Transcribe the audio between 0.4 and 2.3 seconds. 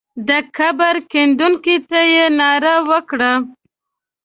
قبر کیندونکو ته یې